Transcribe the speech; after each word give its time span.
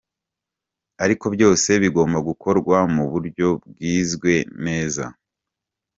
Ariko 1.03 1.25
byose 1.35 1.69
bigomba 1.83 2.19
gukorwa 2.27 2.77
mu 2.95 3.03
buryo 3.11 3.47
bwizwe 3.69 4.33
neza. 4.65 5.03